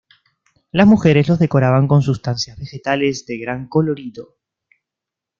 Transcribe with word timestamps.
Las 0.71 0.87
mujeres 0.87 1.27
los 1.27 1.37
decoraban 1.37 1.87
con 1.87 2.01
sustancias 2.01 2.57
vegetales 2.57 3.23
de 3.27 3.37
gran 3.37 3.67
colorido. 3.67 4.35